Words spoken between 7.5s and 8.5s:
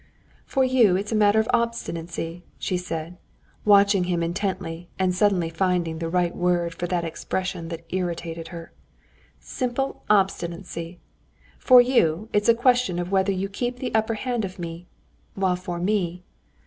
that irritated